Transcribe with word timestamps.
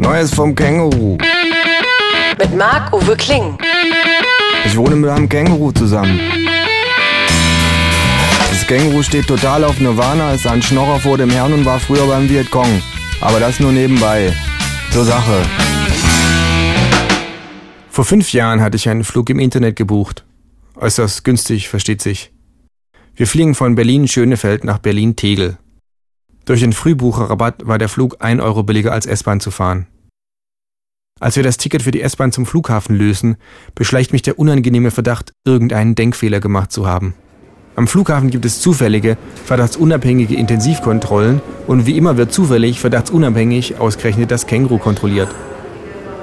Neues 0.00 0.32
vom 0.32 0.54
Känguru. 0.54 1.18
Mit 2.38 2.56
Marc-Uwe 2.56 3.16
Kling. 3.16 3.58
Ich 4.64 4.74
wohne 4.74 4.96
mit 4.96 5.10
einem 5.10 5.28
Känguru 5.28 5.72
zusammen. 5.72 6.18
Das 8.48 8.66
Känguru 8.66 9.02
steht 9.02 9.26
total 9.26 9.62
auf 9.62 9.78
Nirvana, 9.78 10.32
ist 10.32 10.46
ein 10.46 10.62
Schnorrer 10.62 11.00
vor 11.00 11.18
dem 11.18 11.28
Herrn 11.28 11.52
und 11.52 11.66
war 11.66 11.78
früher 11.78 12.06
beim 12.06 12.30
Vietcong. 12.30 12.80
Aber 13.20 13.40
das 13.40 13.60
nur 13.60 13.72
nebenbei. 13.72 14.32
Zur 14.90 15.04
Sache. 15.04 15.42
Vor 17.90 18.06
fünf 18.06 18.32
Jahren 18.32 18.62
hatte 18.62 18.76
ich 18.76 18.88
einen 18.88 19.04
Flug 19.04 19.28
im 19.28 19.38
Internet 19.38 19.76
gebucht. 19.76 20.24
Äußerst 20.76 21.24
günstig, 21.24 21.68
versteht 21.68 22.00
sich. 22.00 22.32
Wir 23.16 23.26
fliegen 23.26 23.54
von 23.54 23.74
Berlin-Schönefeld 23.74 24.64
nach 24.64 24.78
Berlin-Tegel. 24.78 25.58
Durch 26.44 26.60
den 26.60 26.72
Frühbucherrabatt 26.72 27.66
war 27.66 27.78
der 27.78 27.88
Flug 27.88 28.16
ein 28.20 28.40
Euro 28.40 28.62
billiger 28.62 28.92
als 28.92 29.06
S-Bahn 29.06 29.40
zu 29.40 29.50
fahren. 29.50 29.86
Als 31.20 31.36
wir 31.36 31.42
das 31.42 31.58
Ticket 31.58 31.82
für 31.82 31.90
die 31.90 32.00
S-Bahn 32.00 32.32
zum 32.32 32.46
Flughafen 32.46 32.96
lösen, 32.96 33.36
beschleicht 33.74 34.12
mich 34.12 34.22
der 34.22 34.38
unangenehme 34.38 34.90
Verdacht, 34.90 35.34
irgendeinen 35.44 35.94
Denkfehler 35.94 36.40
gemacht 36.40 36.72
zu 36.72 36.86
haben. 36.86 37.14
Am 37.76 37.86
Flughafen 37.86 38.30
gibt 38.30 38.44
es 38.46 38.60
zufällige, 38.60 39.16
verdachtsunabhängige 39.44 40.34
Intensivkontrollen 40.34 41.40
und 41.66 41.86
wie 41.86 41.96
immer 41.96 42.16
wird 42.16 42.32
zufällig, 42.32 42.80
verdachtsunabhängig 42.80 43.78
ausgerechnet 43.78 44.30
das 44.30 44.46
Känguru 44.46 44.78
kontrolliert. 44.78 45.28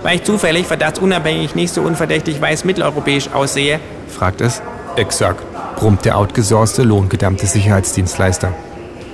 Weil 0.04 0.18
ich 0.18 0.24
zufällig, 0.24 0.66
verdachtsunabhängig, 0.66 1.56
nicht 1.56 1.74
so 1.74 1.82
unverdächtig 1.82 2.42
weiß-mitteleuropäisch 2.42 3.30
aussehe? 3.34 3.80
fragt 4.08 4.42
es. 4.42 4.62
Exakt, 4.96 5.44
brummt 5.76 6.06
der 6.06 6.18
outgesourcete, 6.18 6.84
lohngedammte 6.84 7.46
Sicherheitsdienstleister. 7.46 8.54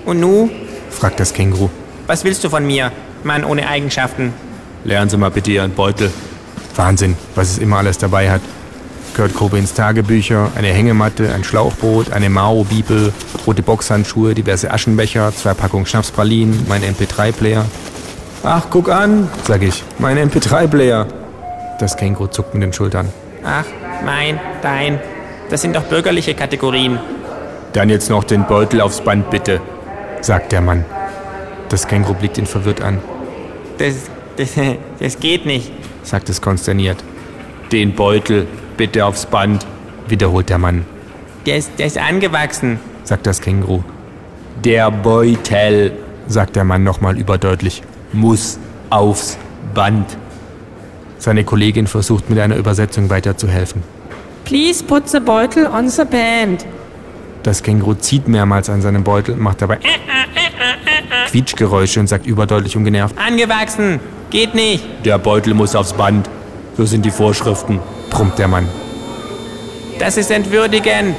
Und 0.05 0.19
nu? 0.19 0.49
Fragt 0.93 1.19
das 1.19 1.33
Känguru. 1.33 1.69
Was 2.07 2.23
willst 2.23 2.43
du 2.43 2.49
von 2.49 2.65
mir, 2.65 2.91
Mann 3.23 3.43
ohne 3.43 3.67
Eigenschaften? 3.67 4.33
Lernen 4.83 5.09
Sie 5.09 5.17
mal 5.17 5.31
bitte 5.31 5.51
Ihren 5.51 5.71
Beutel. 5.71 6.11
Wahnsinn, 6.75 7.15
was 7.35 7.51
es 7.51 7.57
immer 7.57 7.77
alles 7.77 7.97
dabei 7.97 8.29
hat. 8.29 8.41
Kurt 9.15 9.35
Cobains 9.35 9.73
Tagebücher, 9.73 10.51
eine 10.55 10.69
Hängematte, 10.69 11.33
ein 11.33 11.43
Schlauchboot, 11.43 12.11
eine 12.11 12.29
Mao-Bibel, 12.29 13.13
rote 13.45 13.61
Boxhandschuhe, 13.61 14.33
diverse 14.33 14.71
Aschenbecher, 14.71 15.31
zwei 15.35 15.53
Packungen 15.53 15.85
Schnapspralinen, 15.85 16.65
mein 16.67 16.81
MP3-Player. 16.81 17.63
Ach, 18.43 18.63
guck 18.69 18.89
an, 18.89 19.29
sag 19.47 19.61
ich, 19.61 19.83
mein 19.99 20.17
MP3-Player. 20.17 21.07
Das 21.79 21.95
Känguru 21.95 22.27
zuckt 22.27 22.53
mit 22.55 22.63
den 22.63 22.73
Schultern. 22.73 23.09
Ach, 23.45 23.65
mein, 24.03 24.39
dein, 24.61 24.99
das 25.49 25.61
sind 25.61 25.75
doch 25.75 25.83
bürgerliche 25.83 26.33
Kategorien. 26.33 26.99
Dann 27.73 27.89
jetzt 27.89 28.09
noch 28.09 28.23
den 28.23 28.45
Beutel 28.45 28.81
aufs 28.81 29.01
Band 29.01 29.29
bitte, 29.29 29.61
sagt 30.23 30.51
der 30.51 30.61
Mann. 30.61 30.85
Das 31.69 31.87
Känguru 31.87 32.13
blickt 32.13 32.37
ihn 32.37 32.45
verwirrt 32.45 32.81
an. 32.81 32.99
Das, 33.77 33.95
das, 34.37 34.51
das 34.99 35.19
geht 35.19 35.45
nicht, 35.45 35.71
sagt 36.03 36.29
es 36.29 36.41
konsterniert. 36.41 37.03
Den 37.71 37.93
Beutel 37.93 38.47
bitte 38.77 39.05
aufs 39.05 39.25
Band, 39.25 39.65
wiederholt 40.07 40.49
der 40.49 40.57
Mann. 40.57 40.85
Der 41.45 41.57
ist, 41.57 41.71
der 41.77 41.87
ist 41.87 41.97
angewachsen, 41.97 42.79
sagt 43.03 43.27
das 43.27 43.41
Känguru. 43.41 43.83
Der 44.63 44.91
Beutel, 44.91 45.91
sagt 46.27 46.55
der 46.55 46.63
Mann 46.63 46.83
nochmal 46.83 47.17
überdeutlich, 47.17 47.83
muss 48.13 48.59
aufs 48.89 49.37
Band. 49.73 50.17
Seine 51.17 51.43
Kollegin 51.43 51.87
versucht 51.87 52.29
mit 52.29 52.39
einer 52.39 52.55
Übersetzung 52.55 53.09
weiterzuhelfen. 53.09 53.81
Please 54.45 54.83
put 54.83 55.09
the 55.09 55.19
beutel 55.19 55.65
on 55.65 55.89
the 55.89 56.03
band. 56.05 56.65
Das 57.43 57.61
Känguru 57.61 57.93
zieht 57.95 58.27
mehrmals 58.27 58.69
an 58.69 58.81
seinem 58.81 59.03
Beutel, 59.03 59.35
macht 59.35 59.61
dabei 59.61 59.79
Quietschgeräusche 61.29 61.99
und 61.99 62.07
sagt 62.07 62.25
überdeutlich 62.25 62.77
und 62.77 62.85
genervt. 62.85 63.15
Angewachsen, 63.17 63.99
geht 64.29 64.53
nicht. 64.53 64.83
Der 65.03 65.17
Beutel 65.17 65.53
muss 65.53 65.75
aufs 65.75 65.93
Band. 65.93 66.29
So 66.77 66.85
sind 66.85 67.03
die 67.05 67.11
Vorschriften, 67.11 67.79
brummt 68.09 68.37
der 68.37 68.47
Mann. 68.47 68.67
Das 69.99 70.17
ist 70.17 70.31
entwürdigend, 70.31 71.15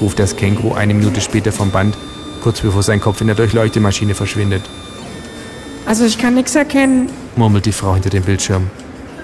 ruft 0.00 0.18
das 0.18 0.36
Känguru 0.36 0.74
eine 0.74 0.94
Minute 0.94 1.20
später 1.20 1.52
vom 1.52 1.70
Band, 1.70 1.96
kurz 2.42 2.60
bevor 2.60 2.82
sein 2.82 3.00
Kopf 3.00 3.20
in 3.20 3.26
der 3.26 3.36
Durchleuchtemaschine 3.36 4.14
verschwindet. 4.14 4.62
Also 5.84 6.04
ich 6.04 6.18
kann 6.18 6.34
nichts 6.34 6.54
erkennen, 6.54 7.08
murmelt 7.36 7.66
die 7.66 7.72
Frau 7.72 7.94
hinter 7.94 8.10
dem 8.10 8.24
Bildschirm. 8.24 8.70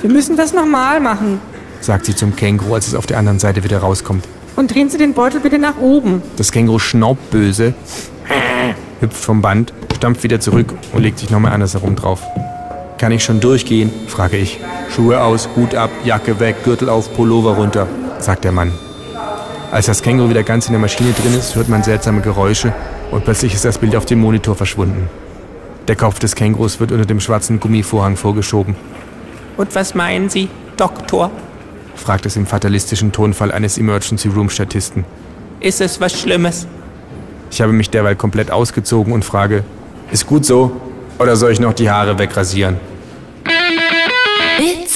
Wir 0.00 0.10
müssen 0.10 0.36
das 0.36 0.52
nochmal 0.52 1.00
machen, 1.00 1.40
sagt 1.80 2.06
sie 2.06 2.14
zum 2.14 2.36
Känguru, 2.36 2.74
als 2.74 2.88
es 2.88 2.94
auf 2.94 3.06
der 3.06 3.18
anderen 3.18 3.38
Seite 3.38 3.64
wieder 3.64 3.78
rauskommt. 3.78 4.26
Und 4.56 4.74
drehen 4.74 4.90
Sie 4.90 4.98
den 4.98 5.14
Beutel 5.14 5.40
bitte 5.40 5.58
nach 5.58 5.78
oben. 5.78 6.22
Das 6.36 6.52
Känguru 6.52 6.78
schnaubt 6.78 7.30
böse, 7.30 7.74
hüpft 9.00 9.24
vom 9.24 9.42
Band, 9.42 9.72
stampft 9.96 10.22
wieder 10.22 10.40
zurück 10.40 10.74
und 10.92 11.02
legt 11.02 11.18
sich 11.18 11.30
nochmal 11.30 11.52
andersherum 11.52 11.96
drauf. 11.96 12.22
Kann 12.98 13.12
ich 13.12 13.24
schon 13.24 13.40
durchgehen? 13.40 13.90
frage 14.08 14.36
ich. 14.36 14.60
Schuhe 14.94 15.20
aus, 15.20 15.48
Hut 15.56 15.74
ab, 15.74 15.90
Jacke 16.04 16.38
weg, 16.38 16.56
Gürtel 16.64 16.88
auf, 16.88 17.14
Pullover 17.14 17.56
runter, 17.56 17.88
sagt 18.18 18.44
der 18.44 18.52
Mann. 18.52 18.72
Als 19.72 19.86
das 19.86 20.02
Känguru 20.02 20.28
wieder 20.28 20.42
ganz 20.42 20.66
in 20.66 20.72
der 20.72 20.80
Maschine 20.80 21.12
drin 21.12 21.34
ist, 21.34 21.54
hört 21.56 21.68
man 21.68 21.82
seltsame 21.82 22.20
Geräusche 22.20 22.74
und 23.10 23.24
plötzlich 23.24 23.54
ist 23.54 23.64
das 23.64 23.78
Bild 23.78 23.96
auf 23.96 24.04
dem 24.04 24.20
Monitor 24.20 24.54
verschwunden. 24.54 25.08
Der 25.88 25.96
Kopf 25.96 26.18
des 26.18 26.36
Kängurus 26.36 26.78
wird 26.78 26.92
unter 26.92 27.06
dem 27.06 27.20
schwarzen 27.20 27.58
Gummivorhang 27.58 28.16
vorgeschoben. 28.16 28.76
Und 29.56 29.74
was 29.74 29.94
meinen 29.94 30.28
Sie, 30.28 30.48
Doktor? 30.76 31.30
Fragt 31.94 32.26
es 32.26 32.36
im 32.36 32.46
fatalistischen 32.46 33.12
Tonfall 33.12 33.52
eines 33.52 33.78
Emergency 33.78 34.28
Room 34.28 34.50
Statisten. 34.50 35.04
Ist 35.60 35.80
es 35.80 36.00
was 36.00 36.18
Schlimmes? 36.18 36.66
Ich 37.50 37.60
habe 37.60 37.72
mich 37.72 37.90
derweil 37.90 38.16
komplett 38.16 38.50
ausgezogen 38.50 39.12
und 39.12 39.24
frage, 39.24 39.64
ist 40.10 40.26
gut 40.26 40.44
so 40.44 40.80
oder 41.18 41.36
soll 41.36 41.52
ich 41.52 41.60
noch 41.60 41.74
die 41.74 41.90
Haare 41.90 42.18
wegrasieren? 42.18 42.78
It's. 44.58 44.91